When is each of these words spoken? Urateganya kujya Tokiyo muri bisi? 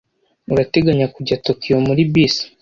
Urateganya 0.53 1.05
kujya 1.15 1.41
Tokiyo 1.45 1.77
muri 1.87 2.01
bisi? 2.11 2.43